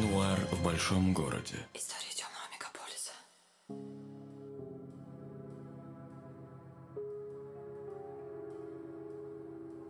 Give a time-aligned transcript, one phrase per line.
[0.00, 1.56] Нуар в большом городе.
[1.74, 3.12] История темного мегаполиса.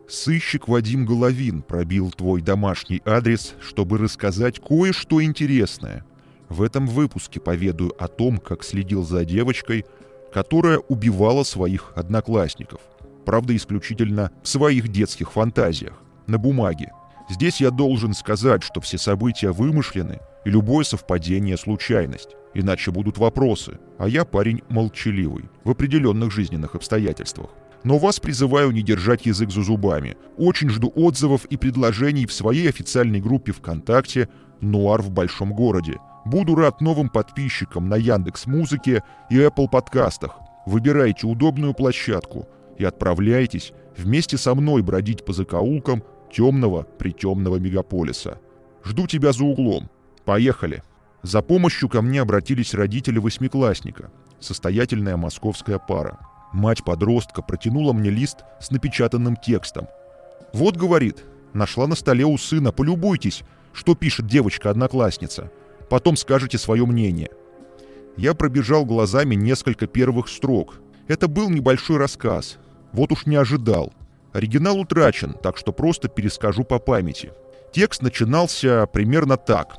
[0.08, 6.04] Сыщик Вадим Головин пробил твой домашний адрес, чтобы рассказать кое-что интересное.
[6.48, 9.86] В этом выпуске поведаю о том, как следил за девочкой,
[10.32, 12.80] которая убивала своих одноклассников.
[13.24, 16.92] Правда, исключительно в своих детских фантазиях, на бумаге.
[17.30, 22.30] Здесь я должен сказать, что все события вымышлены, и любое совпадение– случайность.
[22.54, 27.50] Иначе будут вопросы, а я парень молчаливый, в определенных жизненных обстоятельствах.
[27.84, 30.16] Но вас призываю не держать язык за зубами.
[30.38, 34.28] Очень жду отзывов и предложений в своей официальной группе ВКонтакте
[34.60, 35.98] «Нуар в большом городе».
[36.24, 40.40] Буду рад новым подписчикам на Яндекс Музыке и Apple подкастах.
[40.66, 48.38] Выбирайте удобную площадку и отправляйтесь вместе со мной бродить по закоулкам темного притемного мегаполиса.
[48.84, 49.90] Жду тебя за углом.
[50.24, 50.82] Поехали.
[51.22, 56.18] За помощью ко мне обратились родители восьмиклассника, состоятельная московская пара.
[56.52, 59.86] Мать подростка протянула мне лист с напечатанным текстом.
[60.52, 63.42] «Вот,— говорит,— нашла на столе у сына, полюбуйтесь,
[63.72, 65.52] что пишет девочка-одноклассница.
[65.88, 67.30] Потом скажете свое мнение».
[68.16, 70.80] Я пробежал глазами несколько первых строк.
[71.06, 72.58] Это был небольшой рассказ.
[72.92, 73.92] Вот уж не ожидал.
[74.32, 77.32] Оригинал утрачен, так что просто перескажу по памяти.
[77.72, 79.76] Текст начинался примерно так.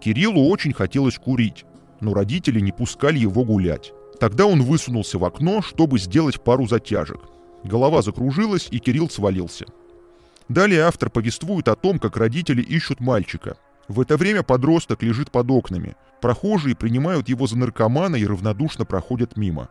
[0.00, 1.64] Кириллу очень хотелось курить,
[2.00, 3.92] но родители не пускали его гулять.
[4.20, 7.20] Тогда он высунулся в окно, чтобы сделать пару затяжек.
[7.64, 9.66] Голова закружилась, и Кирилл свалился.
[10.48, 13.56] Далее автор повествует о том, как родители ищут мальчика.
[13.88, 15.96] В это время подросток лежит под окнами.
[16.20, 19.68] Прохожие принимают его за наркомана и равнодушно проходят мимо.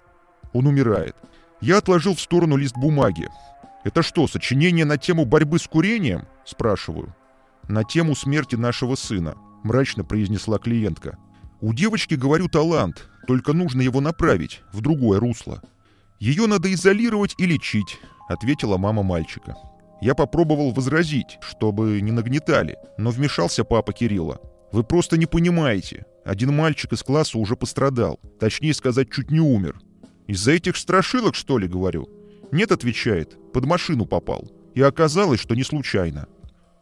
[0.54, 1.16] Он умирает.
[1.62, 3.30] Я отложил в сторону лист бумаги.
[3.84, 7.14] «Это что, сочинение на тему борьбы с курением?»– спрашиваю.
[7.68, 11.18] «На тему смерти нашего сына»,– мрачно произнесла клиентка.
[11.60, 15.62] «У девочки, говорю, талант, только нужно его направить в другое русло.
[16.20, 18.00] Ее надо изолировать и лечить»,—
[18.30, 19.56] ответила мама мальчика.
[20.02, 24.40] Я попробовал возразить, чтобы не нагнетали, но вмешался папа Кирилла.
[24.72, 26.06] «Вы просто не понимаете.
[26.26, 28.20] Один мальчик из класса уже пострадал.
[28.40, 29.80] Точнее сказать, чуть не умер.
[30.28, 32.23] Из-за этих страшилок, что ли, говорю?»
[32.54, 34.48] «Нет»,— отвечает,— «под машину попал».
[34.76, 36.28] И оказалось, что не случайно.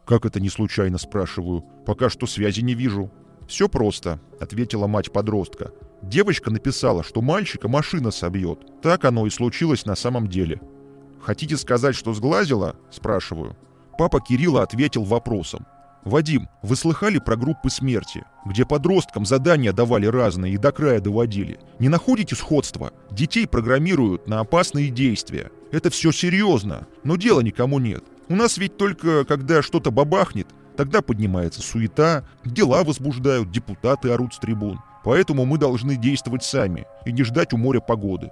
[0.05, 1.63] «Как это не случайно?»— спрашиваю.
[1.85, 3.09] «Пока что связи не вижу».
[3.47, 5.71] «Все просто»,— ответила мать подростка.
[6.01, 8.81] Девочка написала, что мальчика машина собьет.
[8.81, 10.59] Так оно и случилось на самом деле.
[11.21, 13.55] «Хотите сказать, что сглазила?»– спрашиваю.
[13.97, 15.65] Папа Кирилла ответил вопросом.
[16.03, 21.59] «Вадим, вы слыхали про группы смерти, где подросткам задания давали разные и до края доводили?
[21.77, 22.91] Не находите сходства?
[23.11, 25.51] Детей программируют на опасные действия.
[25.71, 28.03] Это все серьезно, но дела никому нет.
[28.29, 34.39] У нас ведь только когда что-то бабахнет, тогда поднимается суета, дела возбуждают, депутаты орут с
[34.39, 34.79] трибун.
[35.03, 38.31] Поэтому мы должны действовать сами и не ждать у моря погоды.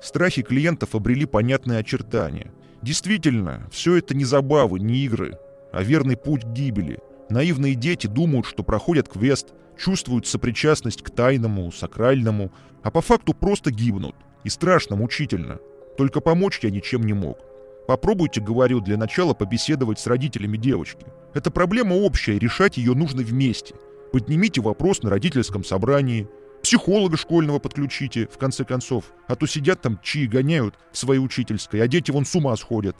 [0.00, 2.52] Страхи клиентов обрели понятные очертания.
[2.80, 5.38] Действительно, все это не забавы, не игры,
[5.72, 6.98] а верный путь к гибели.
[7.30, 12.52] Наивные дети думают, что проходят квест, чувствуют сопричастность к тайному, сакральному,
[12.82, 14.14] а по факту просто гибнут.
[14.44, 15.58] И страшно, мучительно.
[15.96, 17.38] Только помочь я ничем не мог.
[17.86, 21.06] Попробуйте, говорю, для начала побеседовать с родителями девочки.
[21.34, 23.74] Это проблема общая, решать ее нужно вместе–
[24.12, 26.28] Поднимите вопрос на родительском собрании.
[26.62, 29.06] Психолога школьного подключите, в конце концов.
[29.26, 32.94] А то сидят там чьи гоняют в своей учительской, а дети вон с ума сходят.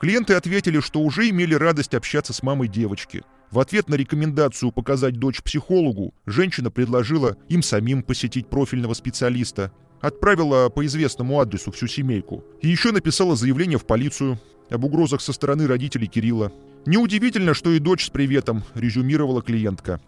[0.00, 3.22] Клиенты ответили, что уже имели радость общаться с мамой девочки.
[3.50, 9.72] В ответ на рекомендацию показать дочь психологу, женщина предложила им самим посетить профильного специалиста.
[10.00, 12.44] Отправила по известному адресу всю семейку.
[12.60, 14.40] И еще написала заявление в полицию
[14.70, 16.52] об угрозах со стороны родителей Кирилла.
[16.84, 20.00] Неудивительно, что и дочь с приветом, резюмировала клиентка.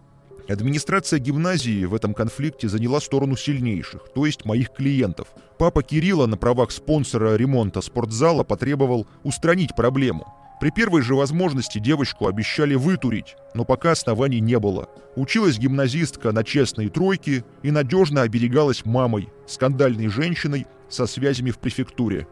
[0.48, 5.28] Администрация гимназии в этом конфликте заняла сторону сильнейших, то есть моих клиентов.
[5.58, 10.26] Папа Кирилла на правах спонсора ремонта спортзала потребовал устранить проблему.
[10.60, 14.88] При первой же возможности девочку обещали вытурить, но пока оснований не было.
[15.16, 22.26] Училась гимназистка на честные тройки и надежно оберегалась мамой, скандальной женщиной со связями в префектуре.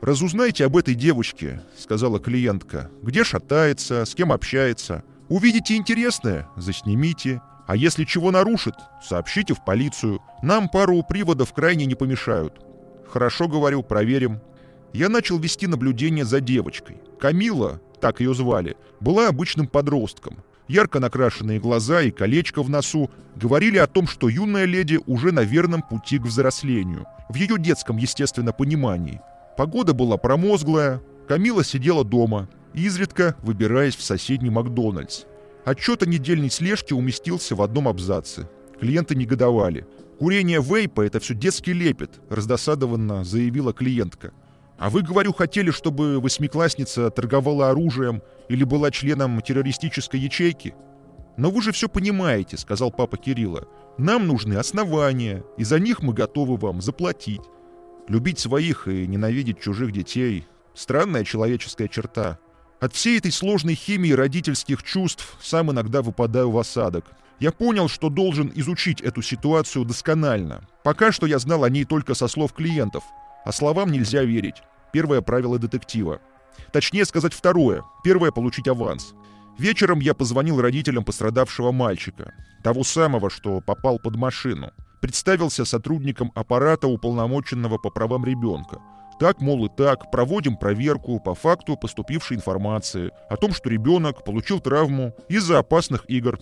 [0.00, 2.90] «Разузнайте об этой девочке»,— сказала клиентка.
[3.02, 5.02] «Где шатается, с кем общается.
[5.28, 7.42] Увидите интересное– заснимите.
[7.66, 10.22] А если чего нарушит, сообщите в полицию.
[10.42, 12.54] Нам пару приводов крайне не помешают.
[13.06, 14.40] Хорошо, говорю, проверим.
[14.94, 16.96] Я начал вести наблюдение за девочкой.
[17.20, 20.38] Камила, так ее звали, была обычным подростком.
[20.66, 25.40] Ярко накрашенные глаза и колечко в носу говорили о том, что юная леди уже на
[25.40, 27.06] верном пути к взрослению.
[27.28, 29.20] В ее детском, естественно, понимании.
[29.58, 35.24] Погода была промозглая, Камила сидела дома, изредка выбираясь в соседний Макдональдс.
[35.64, 38.48] Отчет о недельной слежке уместился в одном абзаце.
[38.80, 39.86] Клиенты негодовали.
[40.18, 44.32] «Курение вейпа— это все детский лепет»,— раздосадованно заявила клиентка.
[44.78, 50.74] «А вы, говорю, хотели, чтобы восьмиклассница торговала оружием или была членом террористической ячейки?»
[51.36, 53.68] «Но вы же все понимаете»,— сказал папа Кирилла.
[53.96, 57.42] «Нам нужны основания, и за них мы готовы вам заплатить.
[58.08, 62.38] Любить своих и ненавидеть чужих детей— странная человеческая черта.
[62.80, 67.06] От всей этой сложной химии родительских чувств сам иногда выпадаю в осадок.
[67.40, 70.62] Я понял, что должен изучить эту ситуацию досконально.
[70.84, 73.04] Пока что я знал о ней только со слов клиентов.
[73.44, 74.62] А словам нельзя верить.
[74.92, 76.20] Первое правило детектива.
[76.72, 77.82] Точнее сказать второе.
[78.04, 79.14] Первое— получить аванс.
[79.58, 82.32] Вечером я позвонил родителям пострадавшего мальчика.
[82.62, 84.70] Того самого, что попал под машину.
[85.00, 88.80] Представился сотрудником аппарата уполномоченного по правам ребенка.
[89.18, 94.60] Так, мол, и так, проводим проверку по факту поступившей информации о том, что ребенок получил
[94.60, 96.38] травму из-за опасных игр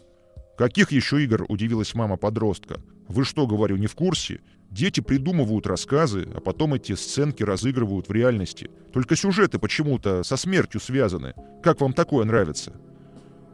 [0.57, 2.81] «Каких еще игр?»— удивилась мама подростка.
[3.09, 4.41] «Вы что, говорю, не в курсе?
[4.71, 8.71] Дети придумывают рассказы, а потом эти сценки разыгрывают в реальности.
[8.93, 11.35] Только сюжеты почему-то со смертью связаны.
[11.63, 12.73] Как вам такое нравится?»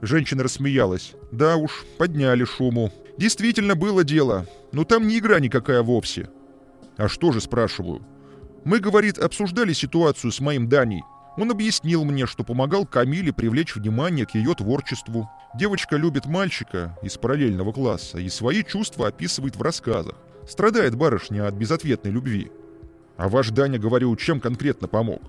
[0.00, 1.14] Женщина рассмеялась.
[1.32, 2.92] «Да уж, подняли шуму.
[3.18, 4.46] Действительно было дело.
[4.70, 6.30] Но там не игра никакая вовсе».
[6.96, 8.06] «А что же?»— спрашиваю.
[8.64, 11.02] «Мы,— говорит,— обсуждали ситуацию с моим Даней.
[11.36, 15.30] Он объяснил мне, что помогал Камиле привлечь внимание к ее творчеству.
[15.54, 20.14] Девочка любит мальчика из параллельного класса и свои чувства описывает в рассказах.
[20.48, 22.52] Страдает барышня от безответной любви.
[23.16, 25.22] А ваш Даня, говорю, чем конкретно помог?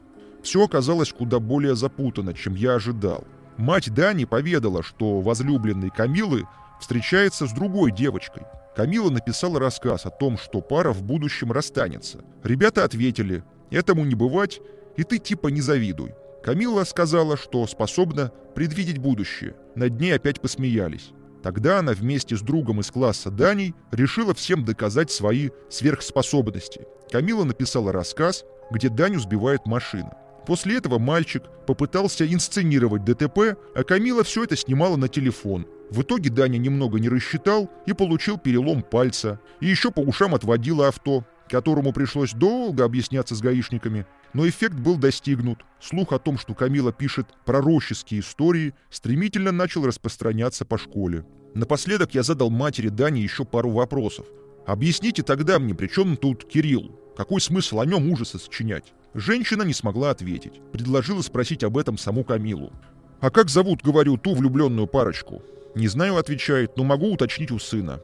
[0.43, 3.23] Все оказалось куда более запутанно, чем я ожидал.
[3.57, 6.47] Мать Дани поведала, что возлюбленный Камилы
[6.79, 8.43] встречается с другой девочкой.
[8.75, 12.23] Камила написала рассказ о том, что пара в будущем расстанется.
[12.43, 14.61] Ребята ответили, этому не бывать,
[14.97, 16.13] и ты типа не завидуй.
[16.43, 19.55] Камила сказала, что способна предвидеть будущее.
[19.75, 21.11] Над ней опять посмеялись.
[21.43, 26.87] Тогда она вместе с другом из класса Даней решила всем доказать свои сверхспособности.
[27.11, 30.17] Камила написала рассказ, где Даню сбивает машина.
[30.45, 35.65] После этого мальчик попытался инсценировать ДТП, а Камила все это снимала на телефон.
[35.89, 39.39] В итоге Даня немного не рассчитал и получил перелом пальца.
[39.61, 44.05] И еще по ушам отводило авто, которому пришлось долго объясняться с гаишниками.
[44.33, 45.59] Но эффект был достигнут.
[45.79, 51.25] Слух о том, что Камила пишет пророческие истории, стремительно начал распространяться по школе.
[51.53, 54.25] Напоследок я задал матери Дани еще пару вопросов.
[54.65, 56.99] «Объясните тогда мне, при чем тут Кирилл?
[57.15, 60.61] Какой смысл о нем ужасы сочинять?» Женщина не смогла ответить.
[60.71, 62.71] Предложила спросить об этом саму Камилу.
[63.19, 65.43] «А как зовут, говорю, ту влюбленную парочку?»
[65.75, 67.99] «Не знаю»,— отвечает,— «но могу уточнить у сына».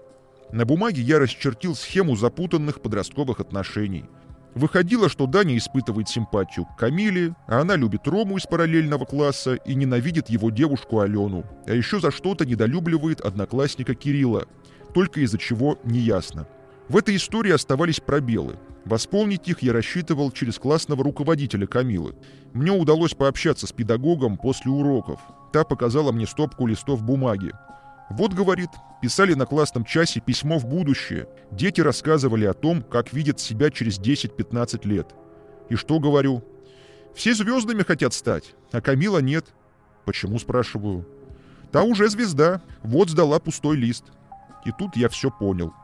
[0.51, 4.05] На бумаге я расчертил схему запутанных подростковых отношений.
[4.55, 9.75] Выходило, что Даня испытывает симпатию к Камиле, а она любит Рому из параллельного класса и
[9.75, 14.47] ненавидит его девушку Алену, а еще за что-то недолюбливает одноклассника Кирилла,
[14.93, 16.47] только из-за чего неясно.
[16.87, 18.57] В этой истории оставались пробелы.
[18.89, 22.15] Восполнить их я рассчитывал через классного руководителя Камилы.
[22.53, 25.19] Мне удалось пообщаться с педагогом после уроков.
[25.53, 27.51] Та показала мне стопку листов бумаги.
[28.09, 31.27] Вот, говорит, писали на классном часе письмо в будущее.
[31.51, 35.13] Дети рассказывали о том, как видят себя через 10-15 лет.
[35.69, 36.43] И что говорю?
[37.13, 39.45] Все звездами хотят стать, а Камила нет.
[40.03, 41.07] Почему, спрашиваю?
[41.71, 44.05] Та уже звезда, вот сдала пустой лист.
[44.65, 45.75] И тут я все понял.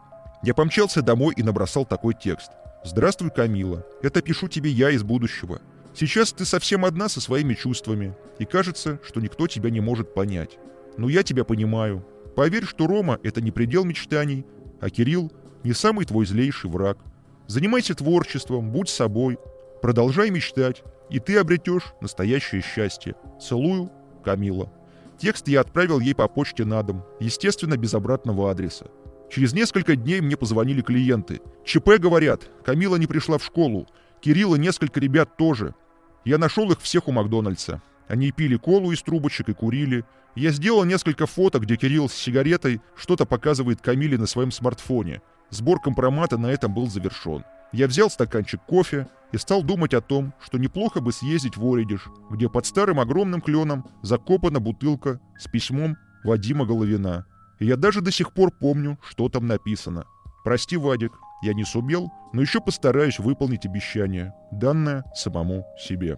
[0.42, 2.50] Я помчался домой и набросал такой текст.
[2.86, 3.84] «Здравствуй, Камила.
[4.04, 5.60] Это пишу тебе я из будущего.
[5.96, 10.60] Сейчас ты совсем одна со своими чувствами, и кажется, что никто тебя не может понять.
[10.96, 12.06] Но я тебя понимаю.
[12.36, 14.46] Поверь, что Рома— это не предел мечтаний,
[14.80, 15.32] а Кирилл—
[15.64, 17.00] не самый твой злейший враг.
[17.48, 19.40] Занимайся творчеством, будь собой,
[19.82, 23.16] продолжай мечтать, и ты обретешь настоящее счастье.
[23.42, 23.90] Целую,
[24.24, 24.72] Камила.
[25.18, 28.86] Текст я отправил ей по почте на дом, естественно, без обратного адреса.
[29.30, 31.42] Через несколько дней мне позвонили клиенты.
[31.64, 33.88] ЧП говорят, Камила не пришла в школу,
[34.22, 35.76] Кирилл и несколько ребят тоже.
[36.24, 37.82] Я нашел их всех у Макдональдса.
[38.08, 40.04] Они пили колу из трубочек и курили.
[40.36, 45.22] Я сделал несколько фото, где Кирилл с сигаретой что-то показывает Камиле на своем смартфоне.
[45.50, 47.44] Сбор компромата на этом был завершен.
[47.72, 52.08] Я взял стаканчик кофе и стал думать о том, что неплохо бы съездить в Оридиш,
[52.32, 57.26] где под старым огромным кленом закопана бутылка с письмом Вадима Головина.
[57.60, 60.06] Я даже до сих пор помню, что там написано.
[60.44, 66.18] «Прости, Вадик, я не сумел, но еще постараюсь выполнить обещание, данное самому себе».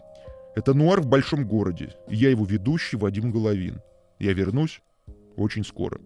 [0.55, 3.79] Это «Нуар в большом городе», я его ведущий Вадим Головин.
[4.19, 4.81] Я вернусь
[5.35, 5.99] очень скоро.